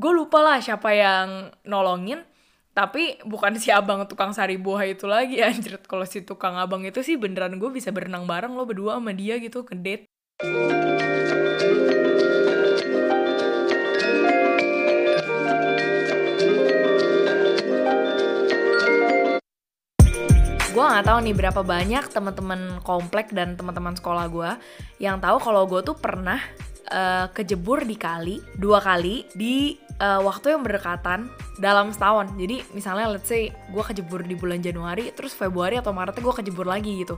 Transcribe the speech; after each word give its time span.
gue 0.00 0.12
lupa 0.16 0.40
lah 0.40 0.64
siapa 0.64 0.96
yang 0.96 1.52
nolongin 1.68 2.24
tapi 2.72 3.20
bukan 3.28 3.60
si 3.60 3.68
abang 3.68 4.08
tukang 4.08 4.32
sari 4.32 4.56
buah 4.56 4.88
itu 4.88 5.04
lagi 5.04 5.42
anjir. 5.44 5.76
Kalau 5.84 6.08
si 6.08 6.24
tukang 6.24 6.56
abang 6.56 6.80
itu 6.88 7.04
sih 7.04 7.20
beneran 7.20 7.60
gue 7.60 7.68
bisa 7.68 7.92
berenang 7.92 8.24
bareng 8.24 8.56
lo 8.56 8.64
berdua 8.64 8.96
sama 8.96 9.12
dia 9.12 9.36
gitu 9.36 9.60
ke 9.60 9.76
date. 9.76 10.08
Gue 20.72 20.84
nggak 20.86 21.04
tahu 21.04 21.18
nih 21.28 21.34
berapa 21.36 21.60
banyak 21.60 22.04
teman-teman 22.08 22.80
komplek 22.80 23.36
dan 23.36 23.52
teman-teman 23.52 23.92
sekolah 24.00 24.32
gue 24.32 24.50
yang 24.96 25.20
tahu 25.20 25.36
kalau 25.44 25.68
gue 25.68 25.84
tuh 25.84 25.98
pernah 25.98 26.40
uh, 26.90 27.26
kejebur 27.32 27.86
di 27.86 27.96
kali 27.96 28.42
dua 28.58 28.82
kali 28.82 29.24
di 29.32 29.78
uh, 29.98 30.20
waktu 30.22 30.54
yang 30.54 30.62
berdekatan 30.66 31.30
dalam 31.62 31.94
setahun. 31.94 32.34
Jadi 32.36 32.62
misalnya 32.74 33.16
let's 33.16 33.30
say 33.30 33.48
gue 33.50 33.82
kejebur 33.82 34.26
di 34.26 34.34
bulan 34.34 34.60
Januari, 34.60 35.14
terus 35.14 35.32
Februari 35.32 35.78
atau 35.78 35.94
Maret 35.94 36.18
gue 36.18 36.34
kejebur 36.42 36.66
lagi 36.66 37.06
gitu. 37.06 37.16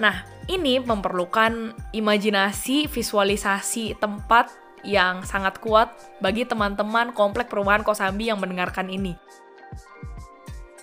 Nah 0.00 0.24
ini 0.46 0.78
memerlukan 0.78 1.74
imajinasi, 1.92 2.86
visualisasi 2.88 3.98
tempat 3.98 4.50
yang 4.86 5.26
sangat 5.26 5.58
kuat 5.58 5.90
bagi 6.22 6.46
teman-teman 6.46 7.10
komplek 7.10 7.50
perumahan 7.50 7.82
Kosambi 7.82 8.30
yang 8.30 8.38
mendengarkan 8.38 8.86
ini. 8.86 9.18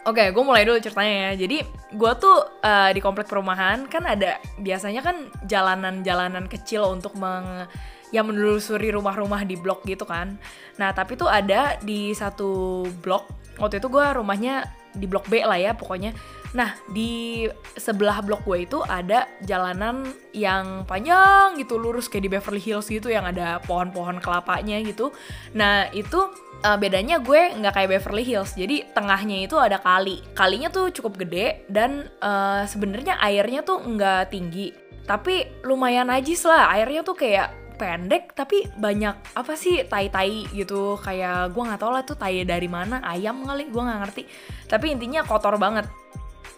Oke, 0.06 0.22
okay, 0.22 0.28
gue 0.30 0.44
mulai 0.46 0.62
dulu 0.62 0.78
ceritanya 0.78 1.34
ya. 1.34 1.50
Jadi, 1.50 1.66
gue 1.98 2.12
tuh 2.22 2.38
uh, 2.62 2.94
di 2.94 3.02
komplek 3.02 3.26
perumahan 3.26 3.90
kan 3.90 4.06
ada 4.06 4.38
biasanya 4.62 5.02
kan 5.02 5.34
jalanan-jalanan 5.50 6.46
kecil 6.46 6.94
untuk 6.94 7.18
meng 7.18 7.66
yang 8.14 8.30
menelusuri 8.30 8.94
rumah-rumah 8.94 9.48
di 9.48 9.58
blok 9.58 9.86
gitu 9.88 10.06
kan. 10.06 10.38
Nah, 10.78 10.92
tapi 10.92 11.18
tuh 11.18 11.30
ada 11.30 11.80
di 11.82 12.12
satu 12.14 12.84
blok. 13.02 13.26
Waktu 13.56 13.80
itu 13.80 13.88
gue 13.88 14.06
rumahnya 14.14 14.68
di 14.96 15.08
blok 15.08 15.28
B 15.28 15.44
lah 15.44 15.60
ya 15.60 15.72
pokoknya. 15.76 16.16
Nah, 16.56 16.72
di 16.88 17.44
sebelah 17.76 18.24
blok 18.24 18.48
gue 18.48 18.64
itu 18.64 18.80
ada 18.84 19.28
jalanan 19.44 20.08
yang 20.32 20.88
panjang 20.88 21.60
gitu, 21.60 21.76
lurus 21.76 22.08
kayak 22.08 22.24
di 22.24 22.32
Beverly 22.32 22.62
Hills 22.64 22.88
gitu 22.88 23.12
yang 23.12 23.28
ada 23.28 23.60
pohon-pohon 23.64 24.24
kelapanya 24.24 24.80
gitu. 24.84 25.12
Nah, 25.52 25.92
itu 25.92 26.32
uh, 26.66 26.78
bedanya 26.80 27.22
gue 27.22 27.54
nggak 27.60 27.74
kayak 27.78 27.90
Beverly 27.94 28.26
Hills 28.26 28.58
jadi 28.58 28.90
tengahnya 28.98 29.46
itu 29.46 29.56
ada 29.62 29.78
kali 29.78 30.26
kalinya 30.34 30.74
tuh 30.74 30.90
cukup 30.90 31.22
gede 31.22 31.66
dan 31.70 32.10
uh, 32.20 32.66
sebenarnya 32.66 33.22
airnya 33.22 33.62
tuh 33.62 33.86
nggak 33.86 34.34
tinggi 34.34 34.74
tapi 35.06 35.46
lumayan 35.62 36.10
najis 36.10 36.42
lah 36.50 36.74
airnya 36.74 37.06
tuh 37.06 37.14
kayak 37.14 37.65
pendek 37.76 38.34
tapi 38.34 38.66
banyak 38.80 39.36
apa 39.36 39.54
sih 39.54 39.84
tai-tai 39.86 40.50
gitu. 40.56 40.98
Kayak 41.00 41.52
gue 41.54 41.64
nggak 41.64 41.82
tahu 41.82 41.92
lah 41.92 42.04
tuh 42.08 42.18
tai 42.18 42.42
dari 42.48 42.68
mana 42.72 43.04
ayam 43.04 43.44
kali 43.44 43.70
gue 43.70 43.82
nggak 43.84 44.00
ngerti. 44.08 44.24
Tapi 44.72 44.96
intinya 44.96 45.22
kotor 45.28 45.60
banget. 45.60 45.86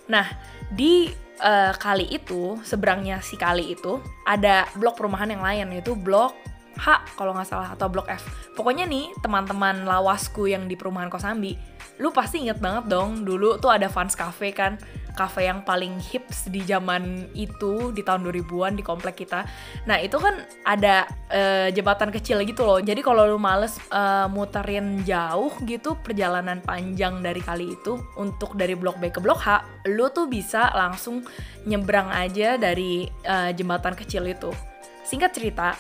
Nah 0.08 0.26
di 0.72 1.10
uh, 1.42 1.74
kali 1.76 2.08
itu 2.12 2.58
seberangnya 2.64 3.22
si 3.22 3.36
kali 3.38 3.74
itu 3.74 4.02
ada 4.26 4.66
blok 4.78 5.00
perumahan 5.00 5.34
yang 5.34 5.44
lain 5.44 5.78
yaitu 5.78 5.94
blok 5.94 6.34
H 6.78 7.18
kalau 7.18 7.34
nggak 7.34 7.50
salah 7.50 7.74
atau 7.74 7.90
blok 7.90 8.08
F. 8.08 8.24
Pokoknya 8.54 8.86
nih 8.88 9.12
teman-teman 9.20 9.84
lawasku 9.84 10.48
yang 10.50 10.66
di 10.70 10.78
perumahan 10.78 11.12
Kosambi, 11.12 11.58
lu 11.98 12.14
pasti 12.14 12.46
inget 12.46 12.62
banget 12.62 12.90
dong 12.90 13.26
dulu 13.26 13.58
tuh 13.58 13.74
ada 13.74 13.90
Fans 13.90 14.14
Cafe 14.14 14.54
kan, 14.54 14.78
cafe 15.18 15.50
yang 15.50 15.66
paling 15.66 15.98
hits 15.98 16.46
di 16.54 16.62
zaman 16.62 17.26
itu 17.34 17.90
di 17.90 18.06
tahun 18.06 18.22
2000-an 18.30 18.78
di 18.78 18.86
komplek 18.86 19.26
kita. 19.26 19.50
Nah, 19.90 19.98
itu 19.98 20.22
kan 20.22 20.46
ada 20.62 21.10
uh, 21.34 21.68
jembatan 21.74 22.14
kecil 22.14 22.46
gitu 22.46 22.62
loh. 22.62 22.78
Jadi 22.78 23.02
kalau 23.02 23.26
lu 23.26 23.42
males 23.42 23.82
uh, 23.90 24.30
muterin 24.30 25.02
jauh 25.02 25.50
gitu 25.66 25.98
perjalanan 26.06 26.62
panjang 26.62 27.26
dari 27.26 27.42
kali 27.42 27.74
itu 27.74 27.98
untuk 28.22 28.54
dari 28.54 28.78
blok 28.78 29.02
B 29.02 29.10
ke 29.10 29.18
blok 29.18 29.42
H, 29.42 29.66
lu 29.90 30.14
tuh 30.14 30.30
bisa 30.30 30.70
langsung 30.78 31.26
nyebrang 31.66 32.14
aja 32.14 32.62
dari 32.62 33.10
uh, 33.26 33.50
jembatan 33.50 33.98
kecil 33.98 34.30
itu. 34.30 34.54
Singkat 35.02 35.32
cerita, 35.34 35.74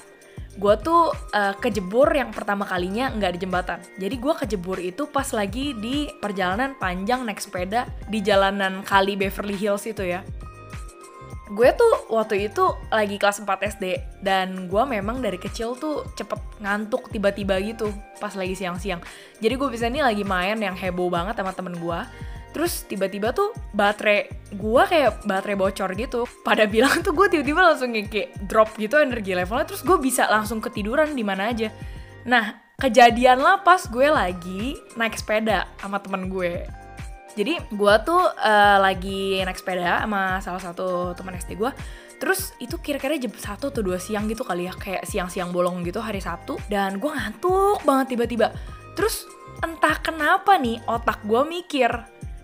gue 0.57 0.75
tuh 0.81 1.13
uh, 1.13 1.53
kejebur 1.62 2.09
yang 2.09 2.34
pertama 2.34 2.66
kalinya 2.66 3.13
nggak 3.13 3.38
di 3.38 3.40
jembatan. 3.45 3.79
Jadi 4.01 4.16
gue 4.18 4.34
kejebur 4.34 4.78
itu 4.81 5.06
pas 5.06 5.29
lagi 5.29 5.78
di 5.78 6.09
perjalanan 6.18 6.73
panjang 6.81 7.22
naik 7.22 7.38
sepeda 7.38 7.85
di 8.09 8.19
jalanan 8.25 8.81
kali 8.81 9.13
Beverly 9.13 9.53
Hills 9.53 9.85
itu 9.85 10.01
ya. 10.01 10.25
Gue 11.47 11.72
tuh 11.78 12.12
waktu 12.12 12.51
itu 12.51 12.75
lagi 12.91 13.16
kelas 13.16 13.40
4 13.40 13.47
SD 13.78 13.85
dan 14.19 14.67
gue 14.67 14.84
memang 14.84 15.23
dari 15.23 15.40
kecil 15.40 15.79
tuh 15.79 16.03
cepet 16.17 16.59
ngantuk 16.59 17.07
tiba-tiba 17.07 17.56
gitu 17.63 17.94
pas 18.19 18.34
lagi 18.35 18.57
siang-siang. 18.57 19.00
Jadi 19.40 19.53
gue 19.56 19.69
bisa 19.72 19.88
nih 19.88 20.03
lagi 20.03 20.28
main 20.28 20.59
yang 20.59 20.75
heboh 20.75 21.07
banget 21.07 21.40
sama 21.40 21.56
temen 21.56 21.79
gue 21.79 22.00
terus 22.56 22.88
tiba-tiba 22.88 23.35
tuh 23.35 23.53
baterai 23.75 24.31
gue 24.56 24.84
kayak 24.88 25.28
baterai 25.28 25.58
bocor 25.58 25.90
gitu. 25.94 26.25
Pada 26.41 26.66
bilang 26.66 27.02
tuh 27.06 27.13
gue 27.13 27.28
tiba-tiba 27.31 27.62
langsung 27.74 27.94
kayak 27.94 28.35
drop 28.47 28.75
gitu 28.80 28.97
energi 28.97 29.35
levelnya. 29.38 29.68
Terus 29.68 29.81
gue 29.84 29.97
bisa 30.00 30.25
langsung 30.28 30.63
ketiduran 30.63 31.13
di 31.13 31.24
mana 31.24 31.52
aja. 31.52 31.69
Nah 32.25 32.58
kejadian 32.78 33.41
lah 33.41 33.66
pas 33.66 33.85
gue 33.90 34.08
lagi 34.08 34.78
naik 34.96 35.18
sepeda 35.18 35.69
sama 35.81 36.02
temen 36.02 36.30
gue. 36.30 36.66
Jadi 37.38 37.53
gue 37.69 37.96
tuh 38.02 38.24
uh, 38.34 38.78
lagi 38.81 39.46
naik 39.46 39.62
sepeda 39.62 40.02
sama 40.02 40.41
salah 40.41 40.62
satu 40.62 41.14
teman 41.14 41.38
SD 41.38 41.53
gue 41.53 41.69
Terus 42.18 42.53
itu 42.58 42.81
kira-kira 42.81 43.14
jam 43.22 43.29
satu 43.29 43.69
atau 43.69 43.81
dua 43.85 44.02
siang 44.02 44.25
gitu 44.25 44.41
kali 44.41 44.66
ya. 44.66 44.74
Kayak 44.74 45.06
siang-siang 45.06 45.53
bolong 45.53 45.85
gitu 45.85 46.02
hari 46.02 46.18
Sabtu. 46.18 46.58
Dan 46.66 46.97
gue 46.97 47.09
ngantuk 47.14 47.85
banget 47.85 48.18
tiba-tiba. 48.18 48.50
Terus 48.97 49.29
entah 49.62 49.97
kenapa 50.02 50.58
nih 50.58 50.81
otak 50.90 51.22
gue 51.25 51.41
mikir 51.46 51.90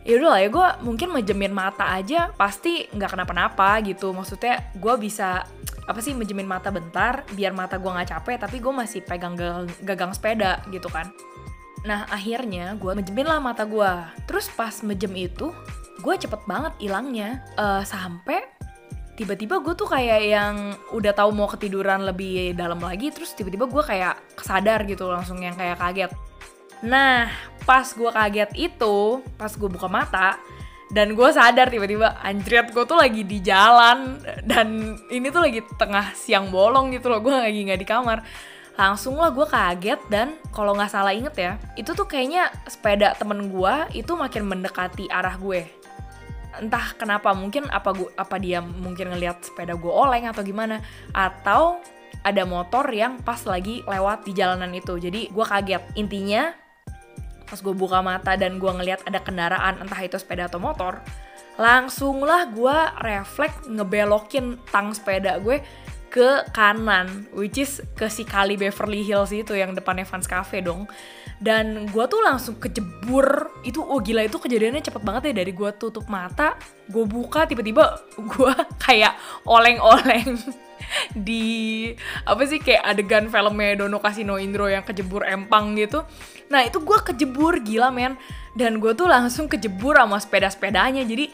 ya 0.04 0.20
udah 0.20 0.30
lah 0.36 0.40
ya 0.44 0.50
gue 0.52 0.68
mungkin 0.84 1.16
mejemin 1.16 1.56
mata 1.56 1.88
aja 1.96 2.32
pasti 2.36 2.88
nggak 2.92 3.16
kenapa-napa 3.16 3.80
gitu. 3.88 4.12
Maksudnya 4.12 4.72
gue 4.76 4.96
bisa 5.00 5.48
apa 5.84 6.00
sih 6.00 6.16
mejemin 6.16 6.48
mata 6.48 6.72
bentar 6.72 7.28
biar 7.36 7.52
mata 7.52 7.76
gue 7.80 7.92
nggak 7.92 8.10
capek 8.16 8.36
tapi 8.40 8.60
gue 8.60 8.74
masih 8.76 9.04
pegang 9.04 9.36
gagang 9.84 10.12
sepeda 10.12 10.64
gitu 10.72 10.88
kan. 10.92 11.12
Nah 11.84 12.08
akhirnya 12.12 12.76
gue 12.80 12.92
mejemin 12.96 13.28
lah 13.28 13.40
mata 13.40 13.64
gue 13.68 13.92
terus 14.28 14.48
pas 14.52 14.76
mejem 14.84 15.12
itu 15.16 15.52
gue 16.04 16.14
cepet 16.20 16.42
banget 16.48 16.74
hilangnya. 16.84 17.44
Uh, 17.56 17.84
sampai 17.88 18.44
tiba-tiba 19.14 19.62
gue 19.62 19.74
tuh 19.78 19.86
kayak 19.86 20.22
yang 20.26 20.56
udah 20.90 21.14
tahu 21.14 21.30
mau 21.32 21.46
ketiduran 21.46 22.02
lebih 22.02 22.58
dalam 22.58 22.82
lagi 22.82 23.14
terus 23.14 23.38
tiba-tiba 23.38 23.70
gue 23.70 23.84
kayak 23.86 24.18
kesadar 24.34 24.84
gitu 24.90 25.08
langsung 25.08 25.40
yang 25.40 25.54
kayak 25.54 25.78
kaget. 25.78 26.12
Nah, 26.84 27.32
pas 27.64 27.88
gue 27.88 28.10
kaget 28.12 28.52
itu, 28.56 29.24
pas 29.40 29.52
gue 29.52 29.70
buka 29.72 29.88
mata, 29.88 30.40
dan 30.94 31.18
gue 31.18 31.30
sadar 31.34 31.74
tiba-tiba 31.74 32.22
anjrit 32.22 32.70
gue 32.70 32.86
tuh 32.86 32.94
lagi 32.94 33.26
di 33.26 33.42
jalan 33.42 34.22
dan 34.46 34.94
ini 35.10 35.34
tuh 35.34 35.42
lagi 35.42 35.66
tengah 35.74 36.14
siang 36.14 36.54
bolong 36.54 36.94
gitu 36.94 37.10
loh 37.10 37.18
gue 37.18 37.34
lagi 37.34 37.66
nggak 37.66 37.82
di 37.82 37.88
kamar. 37.90 38.22
Langsung 38.74 39.18
lah 39.18 39.34
gue 39.34 39.46
kaget 39.46 40.02
dan 40.10 40.38
kalau 40.54 40.78
nggak 40.78 40.94
salah 40.94 41.14
inget 41.14 41.34
ya 41.38 41.52
itu 41.78 41.94
tuh 41.98 42.06
kayaknya 42.06 42.50
sepeda 42.70 43.18
temen 43.18 43.50
gue 43.50 43.74
itu 43.98 44.14
makin 44.14 44.46
mendekati 44.46 45.10
arah 45.10 45.34
gue. 45.42 45.66
Entah 46.62 46.94
kenapa 46.94 47.34
mungkin 47.34 47.66
apa 47.74 47.90
gua, 47.98 48.14
apa 48.14 48.38
dia 48.38 48.62
mungkin 48.62 49.10
ngelihat 49.18 49.42
sepeda 49.42 49.74
gue 49.74 49.90
oleng 49.90 50.30
atau 50.30 50.46
gimana 50.46 50.78
atau 51.10 51.82
ada 52.22 52.46
motor 52.46 52.86
yang 52.94 53.18
pas 53.26 53.42
lagi 53.50 53.82
lewat 53.90 54.30
di 54.30 54.38
jalanan 54.38 54.70
itu. 54.78 54.94
Jadi 55.02 55.34
gue 55.34 55.46
kaget. 55.46 55.82
Intinya 55.98 56.54
pas 57.54 57.62
gue 57.62 57.76
buka 57.78 58.02
mata 58.02 58.34
dan 58.34 58.58
gue 58.58 58.72
ngeliat 58.74 59.06
ada 59.06 59.22
kendaraan 59.22 59.78
entah 59.78 60.02
itu 60.02 60.18
sepeda 60.18 60.50
atau 60.50 60.58
motor 60.58 60.98
langsung 61.62 62.26
lah 62.26 62.50
gue 62.50 62.78
refleks 63.06 63.70
ngebelokin 63.70 64.58
tang 64.74 64.90
sepeda 64.90 65.38
gue 65.38 65.62
ke 66.14 66.46
kanan 66.54 67.26
which 67.34 67.58
is 67.58 67.82
ke 67.98 68.06
si 68.10 68.22
kali 68.26 68.54
Beverly 68.54 69.02
Hills 69.02 69.34
itu 69.34 69.58
yang 69.58 69.74
depannya 69.74 70.06
Vans 70.06 70.30
Cafe 70.30 70.62
dong. 70.62 70.86
Dan 71.42 71.90
gue 71.90 72.06
tuh 72.06 72.22
langsung 72.22 72.62
kejebur. 72.62 73.50
Itu 73.66 73.82
oh 73.82 73.98
gila 73.98 74.22
itu 74.22 74.38
kejadiannya 74.38 74.86
cepet 74.86 75.02
banget 75.02 75.34
ya. 75.34 75.42
Dari 75.42 75.50
gue 75.50 75.74
tutup 75.74 76.06
mata 76.06 76.54
gue 76.86 77.02
buka 77.10 77.50
tiba-tiba 77.50 77.98
gue 78.14 78.54
kayak 78.86 79.18
oleng-oleng 79.50 80.38
di 81.28 81.90
apa 82.28 82.44
sih 82.48 82.60
kayak 82.60 82.84
adegan 82.84 83.26
filmnya 83.30 83.84
Dono 83.84 84.00
Kasino 84.00 84.40
Indro 84.40 84.68
yang 84.68 84.84
kejebur 84.84 85.28
empang 85.28 85.76
gitu. 85.78 86.04
Nah 86.52 86.64
itu 86.64 86.82
gue 86.84 87.00
kejebur 87.14 87.64
gila 87.64 87.90
men. 87.90 88.16
Dan 88.54 88.78
gue 88.78 88.94
tuh 88.94 89.10
langsung 89.10 89.50
kejebur 89.50 89.98
sama 89.98 90.22
sepeda-sepedanya. 90.22 91.02
Jadi 91.02 91.34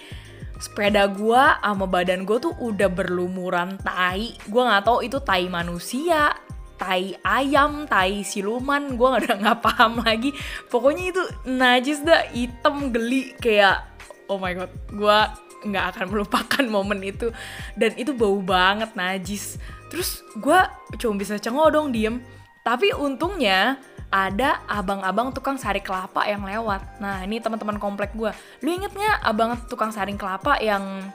sepeda 0.60 1.08
gue 1.08 1.44
sama 1.64 1.88
badan 1.88 2.24
gue 2.28 2.38
tuh 2.40 2.56
udah 2.56 2.88
berlumuran 2.88 3.80
tai. 3.84 4.36
Gue 4.48 4.62
nggak 4.64 4.84
tahu 4.88 5.04
itu 5.04 5.20
tai 5.24 5.48
manusia 5.52 6.36
tai 6.80 7.12
ayam, 7.28 7.84
tai 7.92 8.24
siluman, 8.24 8.96
gue 8.96 9.04
nggak 9.04 9.24
ada 9.28 9.36
nggak 9.36 9.60
paham 9.60 10.00
lagi. 10.00 10.32
Pokoknya 10.72 11.12
itu 11.12 11.24
najis 11.44 12.00
dah, 12.08 12.24
hitam 12.32 12.96
geli 12.96 13.36
kayak 13.36 13.84
oh 14.32 14.40
my 14.40 14.56
god, 14.56 14.72
gue 14.88 15.20
nggak 15.66 15.86
akan 15.96 16.06
melupakan 16.12 16.66
momen 16.76 17.04
itu 17.04 17.32
dan 17.76 17.96
itu 18.00 18.16
bau 18.16 18.40
banget 18.40 18.96
najis 18.96 19.60
terus 19.90 20.22
gue 20.38 20.60
cuma 21.02 21.18
bisa 21.18 21.36
cengok 21.36 21.74
dong 21.74 21.90
diem 21.92 22.22
tapi 22.64 22.94
untungnya 22.94 23.82
ada 24.10 24.66
abang-abang 24.66 25.30
tukang 25.30 25.62
sari 25.62 25.86
kelapa 25.86 26.26
yang 26.26 26.42
lewat. 26.42 26.98
Nah, 26.98 27.22
ini 27.22 27.38
teman-teman 27.38 27.78
komplek 27.78 28.18
gue. 28.18 28.34
Lu 28.66 28.70
inget 28.74 28.90
nggak 28.90 29.22
abang 29.22 29.54
tukang 29.70 29.94
saring 29.94 30.18
kelapa 30.18 30.58
yang 30.58 31.14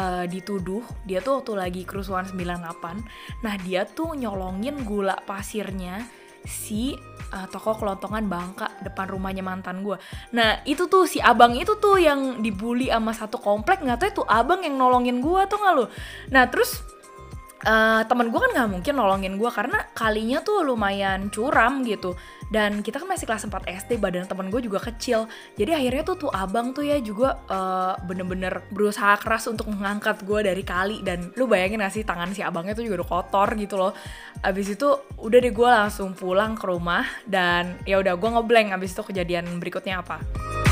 uh, 0.00 0.24
dituduh 0.24 0.80
dia 1.04 1.20
tuh 1.20 1.40
waktu 1.40 1.52
lagi 1.56 1.82
kerusuhan 1.84 2.24
98. 2.24 3.44
Nah, 3.44 3.54
dia 3.60 3.84
tuh 3.84 4.16
nyolongin 4.16 4.80
gula 4.84 5.20
pasirnya 5.28 6.08
si 6.46 6.94
uh, 7.34 7.46
toko 7.50 7.74
kelontongan 7.76 8.30
Bangka 8.30 8.70
depan 8.80 9.10
rumahnya 9.10 9.42
mantan 9.42 9.82
gue. 9.82 9.98
Nah 10.32 10.62
itu 10.64 10.86
tuh 10.86 11.04
si 11.04 11.18
abang 11.18 11.58
itu 11.58 11.76
tuh 11.76 11.98
yang 11.98 12.40
dibully 12.40 12.88
sama 12.88 13.12
satu 13.12 13.36
komplek 13.42 13.82
nggak 13.82 13.98
tahu 13.98 14.08
itu 14.14 14.22
abang 14.24 14.62
yang 14.62 14.78
nolongin 14.78 15.18
gue 15.18 15.40
tuh 15.50 15.58
nggak 15.58 15.74
lu. 15.74 15.84
Nah 16.30 16.46
terus 16.46 16.86
uh, 17.66 18.02
temen 18.06 18.30
gue 18.30 18.40
kan 18.40 18.50
nggak 18.54 18.70
mungkin 18.70 18.94
nolongin 18.94 19.34
gue 19.36 19.50
karena 19.50 19.78
kalinya 19.92 20.38
tuh 20.40 20.62
lumayan 20.62 21.28
curam 21.28 21.82
gitu 21.82 22.14
dan 22.46 22.82
kita 22.82 23.02
kan 23.02 23.08
masih 23.10 23.26
kelas 23.26 23.46
4 23.50 23.66
SD 23.66 23.98
badan 23.98 24.26
temen 24.30 24.46
gue 24.50 24.62
juga 24.62 24.78
kecil. 24.78 25.26
Jadi 25.58 25.74
akhirnya 25.74 26.02
tuh 26.06 26.16
tuh 26.26 26.30
abang 26.30 26.70
tuh 26.70 26.86
ya 26.86 26.98
juga 27.02 27.42
uh, 27.50 27.98
bener-bener 28.06 28.62
berusaha 28.70 29.18
keras 29.18 29.50
untuk 29.50 29.66
mengangkat 29.70 30.22
gue 30.22 30.46
dari 30.46 30.62
kali. 30.62 31.02
Dan 31.02 31.34
lu 31.34 31.50
bayangin 31.50 31.82
gak 31.82 31.94
sih 31.94 32.06
tangan 32.06 32.30
si 32.30 32.46
abangnya 32.46 32.78
tuh 32.78 32.86
juga 32.86 33.02
udah 33.02 33.08
kotor 33.08 33.48
gitu 33.58 33.74
loh. 33.74 33.92
Abis 34.46 34.78
itu 34.78 34.88
udah 35.18 35.38
deh 35.42 35.54
gue 35.54 35.70
langsung 35.70 36.14
pulang 36.14 36.54
ke 36.54 36.64
rumah. 36.70 37.02
Dan 37.26 37.82
ya 37.82 37.98
udah 37.98 38.14
gue 38.14 38.30
ngeblank 38.30 38.70
abis 38.78 38.94
itu 38.94 39.02
kejadian 39.02 39.58
berikutnya 39.58 40.02
apa 40.02 40.65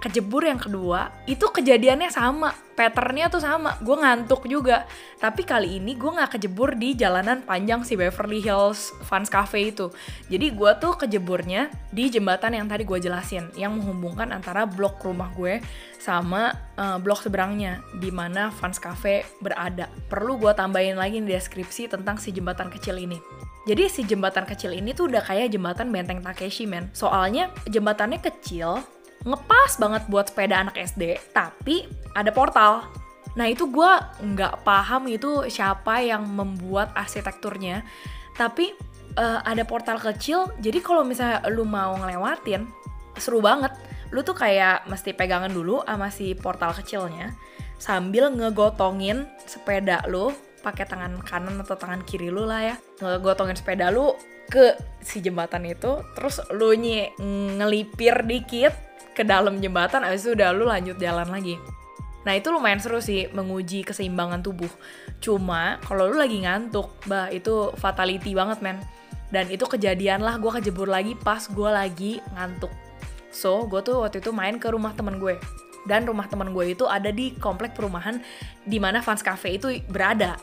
kejebur 0.00 0.48
yang 0.48 0.56
kedua 0.56 1.12
itu 1.28 1.44
kejadiannya 1.44 2.10
sama. 2.10 2.50
Patternnya 2.72 3.28
tuh 3.28 3.44
sama. 3.44 3.76
Gue 3.84 4.00
ngantuk 4.00 4.48
juga. 4.48 4.88
Tapi 5.20 5.44
kali 5.44 5.76
ini 5.76 5.92
gue 6.00 6.08
nggak 6.08 6.40
kejebur 6.40 6.80
di 6.80 6.96
jalanan 6.96 7.44
panjang 7.44 7.84
si 7.84 7.92
Beverly 7.92 8.40
Hills 8.40 8.96
Fans 9.04 9.28
Cafe 9.28 9.68
itu. 9.68 9.92
Jadi 10.32 10.56
gue 10.56 10.70
tuh 10.80 10.96
kejeburnya 10.96 11.68
di 11.92 12.08
jembatan 12.08 12.56
yang 12.56 12.66
tadi 12.66 12.88
gue 12.88 12.96
jelasin 12.96 13.52
yang 13.52 13.76
menghubungkan 13.76 14.32
antara 14.32 14.64
blok 14.64 15.04
rumah 15.04 15.28
gue 15.36 15.60
sama 16.00 16.56
uh, 16.80 16.96
blok 16.96 17.20
seberangnya 17.20 17.84
di 18.00 18.08
mana 18.08 18.48
Fans 18.48 18.80
Cafe 18.80 19.28
berada. 19.44 19.92
Perlu 20.08 20.40
gue 20.40 20.56
tambahin 20.56 20.96
lagi 20.96 21.20
di 21.20 21.28
deskripsi 21.36 21.92
tentang 21.92 22.16
si 22.16 22.32
jembatan 22.32 22.72
kecil 22.72 22.96
ini. 22.96 23.20
Jadi 23.68 23.92
si 23.92 24.08
jembatan 24.08 24.48
kecil 24.48 24.72
ini 24.72 24.96
tuh 24.96 25.12
udah 25.12 25.20
kayak 25.20 25.52
jembatan 25.52 25.92
benteng 25.92 26.24
Takeshi 26.24 26.64
men. 26.64 26.88
Soalnya 26.96 27.52
jembatannya 27.68 28.16
kecil 28.24 28.80
ngepas 29.24 29.76
banget 29.76 30.02
buat 30.08 30.32
sepeda 30.32 30.60
anak 30.64 30.80
SD, 30.80 31.20
tapi 31.36 31.84
ada 32.16 32.32
portal. 32.32 32.88
Nah 33.36 33.46
itu 33.46 33.68
gue 33.68 33.92
nggak 34.20 34.64
paham 34.66 35.06
itu 35.06 35.46
siapa 35.46 36.00
yang 36.02 36.24
membuat 36.24 36.90
arsitekturnya, 36.96 37.84
tapi 38.34 38.72
uh, 39.20 39.44
ada 39.44 39.62
portal 39.68 40.00
kecil, 40.00 40.50
jadi 40.58 40.80
kalau 40.80 41.04
misalnya 41.04 41.44
lu 41.52 41.68
mau 41.68 41.94
ngelewatin, 42.00 42.66
seru 43.20 43.44
banget. 43.44 43.76
Lu 44.10 44.26
tuh 44.26 44.34
kayak 44.34 44.90
mesti 44.90 45.14
pegangan 45.14 45.52
dulu 45.52 45.86
sama 45.86 46.10
si 46.10 46.34
portal 46.34 46.74
kecilnya, 46.74 47.30
sambil 47.80 48.28
ngegotongin 48.28 49.24
sepeda 49.48 50.04
lu 50.10 50.34
pakai 50.60 50.84
tangan 50.84 51.24
kanan 51.24 51.56
atau 51.64 51.74
tangan 51.74 52.04
kiri 52.04 52.28
lu 52.28 52.44
lah 52.44 52.60
ya 52.60 52.76
ngegotongin 53.00 53.56
sepeda 53.56 53.88
lu 53.88 54.12
ke 54.52 54.76
si 55.00 55.24
jembatan 55.24 55.64
itu 55.64 56.04
terus 56.12 56.44
lu 56.52 56.76
nye 56.76 57.16
ngelipir 57.56 58.28
dikit 58.28 58.89
ke 59.14 59.22
dalam 59.26 59.58
jembatan 59.58 60.06
abis 60.06 60.26
itu 60.28 60.38
udah 60.38 60.54
lu 60.54 60.68
lanjut 60.68 60.96
jalan 60.98 61.28
lagi 61.28 61.58
Nah 62.20 62.36
itu 62.36 62.52
lumayan 62.52 62.80
seru 62.80 63.00
sih 63.00 63.32
menguji 63.32 63.80
keseimbangan 63.80 64.44
tubuh. 64.44 64.68
Cuma 65.24 65.80
kalau 65.84 66.12
lu 66.12 66.20
lagi 66.20 66.44
ngantuk, 66.44 66.92
bah 67.08 67.32
itu 67.32 67.72
fatality 67.80 68.36
banget 68.36 68.60
men. 68.60 68.76
Dan 69.30 69.46
itu 69.48 69.64
kejadian 69.64 70.20
lah 70.20 70.36
gue 70.36 70.50
kejebur 70.60 70.90
lagi 70.90 71.14
pas 71.16 71.46
gue 71.48 71.70
lagi 71.70 72.12
ngantuk. 72.36 72.72
So 73.30 73.64
gue 73.64 73.80
tuh 73.80 74.04
waktu 74.04 74.20
itu 74.20 74.34
main 74.34 74.60
ke 74.60 74.68
rumah 74.68 74.92
temen 74.92 75.16
gue. 75.16 75.40
Dan 75.88 76.04
rumah 76.04 76.28
temen 76.28 76.52
gue 76.52 76.76
itu 76.76 76.84
ada 76.84 77.08
di 77.08 77.32
komplek 77.40 77.72
perumahan 77.72 78.20
di 78.68 78.76
mana 78.76 79.00
fans 79.00 79.24
cafe 79.24 79.56
itu 79.56 79.80
berada. 79.88 80.36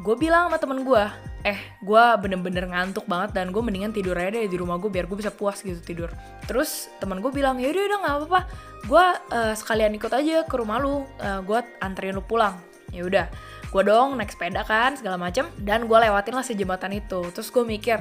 Gue 0.00 0.16
bilang 0.16 0.48
sama 0.48 0.56
temen 0.56 0.80
gue, 0.86 1.04
eh 1.48 1.56
gue 1.80 2.04
bener-bener 2.20 2.68
ngantuk 2.68 3.08
banget 3.08 3.32
dan 3.32 3.48
gue 3.48 3.62
mendingan 3.64 3.88
tidur 3.88 4.12
aja 4.20 4.36
deh 4.36 4.44
di 4.44 4.56
rumah 4.60 4.76
gue 4.76 4.92
biar 4.92 5.08
gue 5.08 5.16
bisa 5.16 5.32
puas 5.32 5.64
gitu 5.64 5.80
tidur. 5.80 6.12
Terus 6.44 6.92
teman 7.00 7.24
gue 7.24 7.32
bilang 7.32 7.56
yaudah 7.56 7.82
udah 7.88 7.98
nggak 8.04 8.14
apa-apa. 8.20 8.40
Gue 8.84 9.06
uh, 9.32 9.54
sekalian 9.56 9.96
ikut 9.96 10.12
aja 10.12 10.44
ke 10.44 10.54
rumah 10.60 10.76
lu. 10.76 11.08
Uh, 11.16 11.40
eh, 11.40 11.40
gue 11.40 11.58
anterin 11.80 12.12
lu 12.12 12.20
pulang. 12.20 12.60
Ya 12.92 13.08
udah 13.08 13.26
gue 13.68 13.82
dong 13.84 14.16
naik 14.16 14.32
sepeda 14.32 14.64
kan 14.64 14.96
segala 14.96 15.20
macem 15.20 15.44
dan 15.60 15.84
gue 15.88 15.96
lewatin 15.96 16.36
lah 16.36 16.44
si 16.44 16.52
jembatan 16.52 16.92
itu. 16.92 17.20
Terus 17.32 17.48
gue 17.48 17.64
mikir 17.64 17.96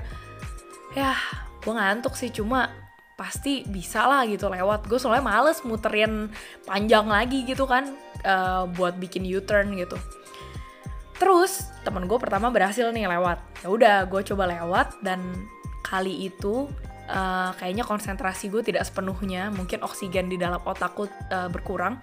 ya 0.91 1.15
gue 1.63 1.73
ngantuk 1.73 2.19
sih 2.19 2.31
cuma 2.31 2.67
pasti 3.15 3.63
bisa 3.63 4.03
lah 4.03 4.27
gitu 4.27 4.51
lewat. 4.51 4.91
Gue 4.91 4.99
soalnya 4.99 5.23
males 5.23 5.63
muterin 5.63 6.27
panjang 6.67 7.07
lagi 7.07 7.47
gitu 7.47 7.63
kan 7.63 7.95
uh, 8.27 8.67
buat 8.75 8.99
bikin 8.99 9.23
U-turn 9.23 9.71
gitu 9.79 9.95
Terus 11.17 11.69
temen 11.81 12.05
gue 12.05 12.17
pertama 12.21 12.53
berhasil 12.53 12.89
nih 12.93 13.09
lewat. 13.09 13.37
Ya 13.65 13.67
udah, 13.69 13.97
gue 14.05 14.21
coba 14.33 14.49
lewat 14.49 15.01
dan 15.01 15.21
kali 15.81 16.29
itu 16.29 16.69
uh, 17.09 17.51
kayaknya 17.57 17.83
konsentrasi 17.87 18.53
gue 18.53 18.61
tidak 18.61 18.85
sepenuhnya, 18.85 19.49
mungkin 19.49 19.81
oksigen 19.81 20.29
di 20.29 20.37
dalam 20.37 20.61
otakku 20.61 21.09
uh, 21.09 21.49
berkurang. 21.49 21.97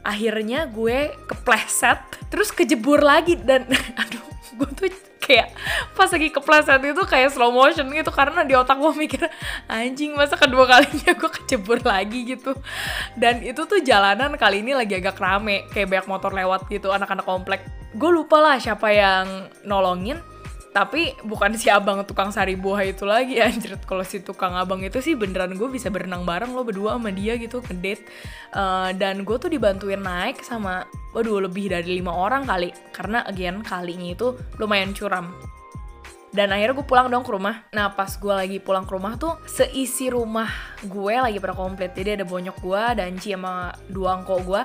Akhirnya 0.00 0.68
gue 0.68 1.12
kepleset, 1.28 2.00
terus 2.32 2.52
kejebur 2.52 3.00
lagi 3.00 3.36
dan 3.36 3.68
aduh, 4.00 4.24
gue 4.56 4.68
tuh 4.76 4.88
kayak 5.20 5.54
pas 5.94 6.10
lagi 6.10 6.28
kepleset 6.34 6.82
itu 6.82 7.02
kayak 7.06 7.30
slow 7.30 7.54
motion 7.54 7.86
gitu 7.94 8.10
karena 8.10 8.42
di 8.42 8.58
otak 8.58 8.74
gue 8.82 8.92
mikir 8.98 9.22
anjing 9.70 10.18
masa 10.18 10.34
kedua 10.34 10.66
kalinya 10.66 11.12
gue 11.14 11.30
kecebur 11.30 11.86
lagi 11.86 12.34
gitu 12.34 12.56
dan 13.14 13.38
itu 13.44 13.62
tuh 13.62 13.78
jalanan 13.78 14.34
kali 14.34 14.66
ini 14.66 14.74
lagi 14.74 14.98
agak 14.98 15.22
rame 15.22 15.70
kayak 15.70 15.86
banyak 15.86 16.06
motor 16.10 16.34
lewat 16.34 16.66
gitu 16.66 16.90
anak-anak 16.90 17.22
komplek 17.22 17.62
gue 17.94 18.10
lupa 18.10 18.38
lah 18.38 18.56
siapa 18.62 18.90
yang 18.94 19.50
nolongin 19.66 20.18
tapi 20.70 21.18
bukan 21.26 21.58
si 21.58 21.66
abang 21.66 22.06
tukang 22.06 22.30
sari 22.30 22.54
buah 22.54 22.86
itu 22.86 23.02
lagi 23.02 23.42
anjir. 23.42 23.74
Kalau 23.82 24.06
si 24.06 24.22
tukang 24.22 24.54
abang 24.54 24.78
itu 24.86 25.02
sih 25.02 25.18
beneran 25.18 25.58
gue 25.58 25.66
bisa 25.66 25.90
berenang 25.90 26.22
bareng 26.22 26.54
lo 26.54 26.62
berdua 26.62 26.94
sama 26.94 27.10
dia 27.10 27.34
gitu 27.42 27.58
ngedate. 27.58 28.06
Uh, 28.54 28.94
dan 28.94 29.26
gue 29.26 29.36
tuh 29.36 29.50
dibantuin 29.50 29.98
naik 29.98 30.46
sama 30.46 30.86
waduh 31.10 31.42
lebih 31.42 31.74
dari 31.74 31.98
lima 31.98 32.14
orang 32.14 32.46
kali. 32.46 32.70
Karena 32.94 33.26
again 33.26 33.66
kalinya 33.66 34.14
itu 34.14 34.38
lumayan 34.62 34.94
curam 34.94 35.34
dan 36.30 36.54
akhirnya 36.54 36.78
gue 36.78 36.86
pulang 36.86 37.10
dong 37.10 37.26
ke 37.26 37.32
rumah. 37.34 37.66
Nah 37.74 37.90
pas 37.90 38.10
gue 38.14 38.30
lagi 38.30 38.58
pulang 38.62 38.86
ke 38.86 38.94
rumah 38.94 39.18
tuh 39.18 39.34
seisi 39.50 40.06
rumah 40.14 40.46
gue 40.86 41.14
lagi 41.18 41.42
pada 41.42 41.58
komplit. 41.58 41.90
Jadi 41.90 42.22
ada 42.22 42.24
bonyok 42.26 42.56
gue 42.62 42.82
dan 42.94 43.18
Ci 43.18 43.34
sama 43.34 43.74
dua 43.90 44.22
angkot 44.22 44.46
gue 44.46 44.62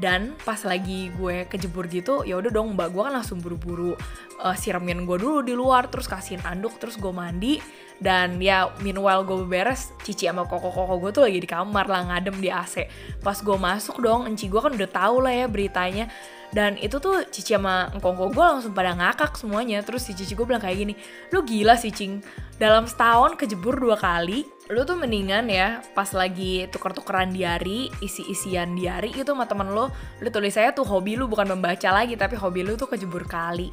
dan 0.00 0.32
pas 0.40 0.56
lagi 0.64 1.12
gue 1.20 1.44
kejebur 1.52 1.84
gitu 1.92 2.24
ya 2.24 2.40
udah 2.40 2.48
dong 2.48 2.72
mbak 2.72 2.96
gue 2.96 3.02
kan 3.04 3.12
langsung 3.12 3.44
buru-buru 3.44 3.92
uh, 4.40 4.56
siramin 4.56 5.04
gue 5.04 5.20
dulu 5.20 5.44
di 5.44 5.52
luar 5.52 5.92
terus 5.92 6.08
kasihin 6.08 6.40
anduk 6.48 6.80
terus 6.80 6.96
gue 6.96 7.12
mandi. 7.12 7.60
Dan 8.02 8.42
ya 8.42 8.72
meanwhile 8.82 9.22
gue 9.22 9.46
beres 9.46 9.94
cici 10.02 10.26
sama 10.26 10.48
koko 10.48 10.74
koko 10.74 10.98
gue 10.98 11.10
tuh 11.12 11.22
lagi 11.28 11.38
di 11.38 11.46
kamar 11.46 11.86
lah 11.86 12.02
ngadem 12.08 12.34
di 12.40 12.50
AC 12.50 12.88
pas 13.22 13.38
gue 13.38 13.54
masuk 13.54 14.02
dong 14.02 14.26
enci 14.26 14.50
gue 14.50 14.58
kan 14.58 14.74
udah 14.74 14.90
tahu 14.90 15.22
lah 15.22 15.30
ya 15.30 15.46
beritanya 15.46 16.10
dan 16.52 16.76
itu 16.76 17.00
tuh 17.00 17.24
Cici 17.32 17.56
sama 17.56 17.88
Engkongko 17.96 18.28
gue 18.28 18.44
langsung 18.44 18.76
pada 18.76 18.92
ngakak 18.92 19.40
semuanya. 19.40 19.80
Terus 19.80 20.04
si 20.04 20.12
Cici 20.12 20.36
gue 20.36 20.44
bilang 20.44 20.60
kayak 20.60 20.84
gini 20.84 20.94
lu 21.32 21.40
gila 21.48 21.80
sih 21.80 21.88
Cing. 21.88 22.20
Dalam 22.60 22.84
setahun 22.84 23.40
kejebur 23.40 23.80
dua 23.80 23.96
kali 23.96 24.44
lu 24.68 24.84
tuh 24.84 25.00
mendingan 25.00 25.48
ya 25.48 25.80
pas 25.96 26.12
lagi 26.12 26.68
tuker-tukeran 26.68 27.32
diary 27.32 27.88
isi-isian 28.04 28.76
diary 28.76 29.12
itu 29.12 29.32
sama 29.32 29.48
temen 29.48 29.68
lu 29.72 29.88
lu 30.20 30.28
tulis 30.28 30.52
saya 30.52 30.72
tuh 30.76 30.84
hobi 30.84 31.16
lu 31.16 31.28
bukan 31.28 31.56
membaca 31.56 31.88
lagi 31.92 32.14
tapi 32.20 32.36
hobi 32.36 32.60
lu 32.62 32.76
tuh 32.76 32.86
kejebur 32.92 33.24
kali. 33.24 33.72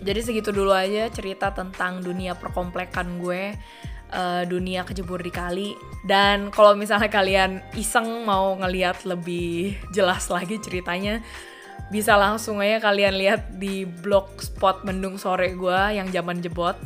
Jadi 0.00 0.20
segitu 0.24 0.48
dulu 0.48 0.72
aja 0.72 1.12
cerita 1.12 1.52
tentang 1.52 2.00
dunia 2.00 2.32
perkomplekan 2.32 3.20
gue 3.20 3.52
uh, 4.12 4.42
dunia 4.46 4.84
kejebur 4.84 5.22
di 5.22 5.32
kali. 5.32 5.74
Dan 6.06 6.50
kalau 6.52 6.74
misalnya 6.74 7.08
kalian 7.08 7.64
iseng 7.74 8.26
mau 8.26 8.54
ngeliat 8.58 9.02
lebih 9.06 9.78
jelas 9.94 10.28
lagi 10.28 10.58
ceritanya 10.60 11.22
bisa 11.90 12.14
langsung 12.14 12.62
aja 12.62 12.78
kalian 12.78 13.18
lihat 13.18 13.58
di 13.58 13.82
blog 13.82 14.38
spot 14.38 14.86
mendung 14.86 15.18
sore 15.18 15.58
gue 15.58 15.80
yang 15.98 16.06
zaman 16.14 16.38
jebot 16.38 16.78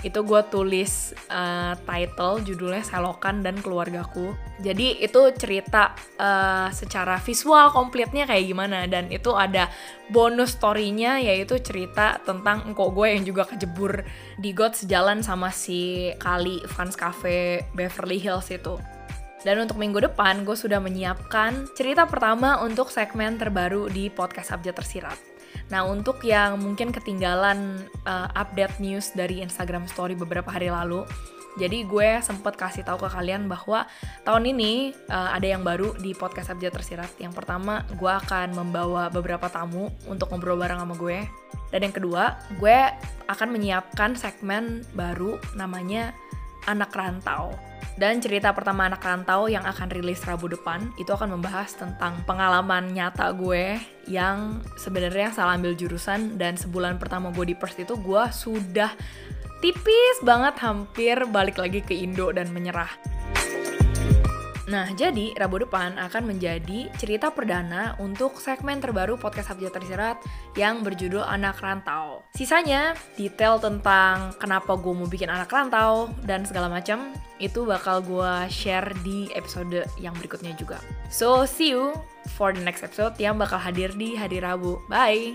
itu 0.00 0.20
gue 0.24 0.40
tulis 0.48 1.12
uh, 1.28 1.76
title 1.84 2.40
judulnya 2.40 2.80
Selokan 2.80 3.44
dan 3.44 3.60
Keluargaku. 3.60 4.32
Jadi 4.60 5.00
itu 5.00 5.20
cerita 5.36 5.92
uh, 6.16 6.68
secara 6.72 7.20
visual 7.20 7.68
komplitnya 7.72 8.24
kayak 8.24 8.44
gimana 8.48 8.88
dan 8.88 9.12
itu 9.12 9.32
ada 9.36 9.68
bonus 10.08 10.56
storynya 10.56 11.20
yaitu 11.20 11.60
cerita 11.60 12.20
tentang 12.24 12.64
engkau 12.68 12.92
gue 12.92 13.12
yang 13.12 13.24
juga 13.24 13.44
kejebur 13.48 14.04
di 14.40 14.50
got 14.56 14.76
sejalan 14.76 15.20
sama 15.20 15.52
si 15.52 16.12
Kali 16.16 16.64
Fans 16.64 16.96
Cafe 16.96 17.64
Beverly 17.76 18.16
Hills 18.16 18.48
itu. 18.48 18.80
Dan 19.40 19.56
untuk 19.64 19.80
minggu 19.80 20.04
depan, 20.04 20.44
gue 20.44 20.52
sudah 20.52 20.84
menyiapkan 20.84 21.72
cerita 21.72 22.04
pertama 22.04 22.60
untuk 22.60 22.92
segmen 22.92 23.40
terbaru 23.40 23.88
di 23.88 24.12
podcast 24.12 24.52
Abjad 24.52 24.76
Tersirat. 24.76 25.29
Nah, 25.70 25.86
untuk 25.86 26.18
yang 26.26 26.58
mungkin 26.58 26.90
ketinggalan 26.90 27.86
uh, 28.02 28.28
update 28.34 28.82
news 28.82 29.14
dari 29.14 29.38
Instagram 29.38 29.86
Story 29.86 30.18
beberapa 30.18 30.50
hari 30.50 30.66
lalu, 30.66 31.06
jadi 31.58 31.82
gue 31.86 32.22
sempet 32.22 32.54
kasih 32.54 32.86
tahu 32.86 33.06
ke 33.06 33.08
kalian 33.10 33.50
bahwa 33.50 33.86
tahun 34.22 34.50
ini 34.54 34.94
uh, 35.10 35.34
ada 35.34 35.46
yang 35.46 35.62
baru 35.62 35.94
di 35.98 36.14
podcast 36.14 36.50
Abjad 36.50 36.74
Tersirat. 36.74 37.10
Yang 37.22 37.42
pertama, 37.42 37.86
gue 37.98 38.10
akan 38.10 38.54
membawa 38.54 39.10
beberapa 39.10 39.46
tamu 39.46 39.90
untuk 40.10 40.30
ngobrol 40.30 40.58
bareng 40.58 40.82
sama 40.82 40.94
gue. 40.98 41.26
Dan 41.70 41.86
yang 41.86 41.94
kedua, 41.94 42.38
gue 42.58 42.78
akan 43.30 43.48
menyiapkan 43.54 44.18
segmen 44.18 44.82
baru 44.94 45.38
namanya 45.54 46.14
Anak 46.66 46.90
Rantau. 46.94 47.69
Dan 48.00 48.16
cerita 48.24 48.56
pertama 48.56 48.88
anak 48.88 49.04
rantau 49.04 49.44
yang 49.44 49.60
akan 49.68 49.92
rilis 49.92 50.24
Rabu 50.24 50.48
depan 50.48 50.88
itu 50.96 51.12
akan 51.12 51.36
membahas 51.36 51.76
tentang 51.76 52.16
pengalaman 52.24 52.96
nyata 52.96 53.28
gue 53.36 53.76
yang 54.08 54.64
sebenarnya 54.80 55.36
salah 55.36 55.60
ambil 55.60 55.76
jurusan 55.76 56.40
dan 56.40 56.56
sebulan 56.56 56.96
pertama 56.96 57.28
gue 57.28 57.52
di 57.52 57.56
Perth 57.60 57.76
itu 57.76 58.00
gue 58.00 58.24
sudah 58.32 58.88
tipis 59.60 60.16
banget 60.24 60.56
hampir 60.64 61.20
balik 61.28 61.60
lagi 61.60 61.84
ke 61.84 61.92
Indo 61.92 62.32
dan 62.32 62.48
menyerah. 62.56 62.88
Nah, 64.70 64.86
jadi 64.94 65.34
Rabu 65.34 65.66
depan 65.66 65.98
akan 65.98 66.30
menjadi 66.30 66.86
cerita 66.94 67.34
perdana 67.34 67.98
untuk 67.98 68.38
segmen 68.38 68.78
terbaru 68.78 69.18
podcast 69.18 69.50
Sabja 69.50 69.66
Tersirat 69.74 70.22
yang 70.54 70.86
berjudul 70.86 71.26
Anak 71.26 71.58
Rantau. 71.58 72.22
Sisanya, 72.38 72.94
detail 73.18 73.58
tentang 73.58 74.30
kenapa 74.38 74.78
gue 74.78 74.94
mau 74.94 75.10
bikin 75.10 75.26
anak 75.26 75.50
rantau 75.50 76.14
dan 76.22 76.46
segala 76.46 76.70
macam 76.70 77.10
itu 77.42 77.66
bakal 77.66 77.98
gue 77.98 78.46
share 78.46 78.94
di 79.02 79.26
episode 79.34 79.82
yang 79.98 80.14
berikutnya 80.14 80.54
juga. 80.54 80.78
So, 81.10 81.42
see 81.50 81.74
you 81.74 81.90
for 82.38 82.54
the 82.54 82.62
next 82.62 82.86
episode 82.86 83.18
yang 83.18 83.42
bakal 83.42 83.58
hadir 83.58 83.90
di 83.98 84.14
hari 84.14 84.38
Rabu. 84.38 84.78
Bye! 84.86 85.34